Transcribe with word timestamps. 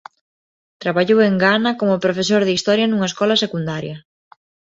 Traballou 0.81 1.19
en 1.29 1.35
Ghana 1.43 1.71
como 1.79 2.03
profesor 2.05 2.41
de 2.43 2.55
historia 2.57 2.87
nunha 2.89 3.09
escola 3.11 3.41
secundaria. 3.43 3.97